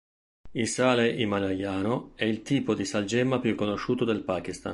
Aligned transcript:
Il 0.53 0.67
sale 0.67 1.11
himalayano 1.13 2.13
è 2.15 2.23
il 2.25 2.41
tipo 2.41 2.73
di 2.73 2.85
salgemma 2.85 3.39
più 3.39 3.53
conosciuto 3.53 4.03
del 4.03 4.23
Pakistan. 4.23 4.69